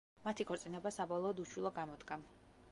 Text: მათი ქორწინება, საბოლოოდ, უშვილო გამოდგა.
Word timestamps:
მათი 0.21 0.47
ქორწინება, 0.51 0.93
საბოლოოდ, 0.95 1.43
უშვილო 1.45 1.73
გამოდგა. 1.79 2.21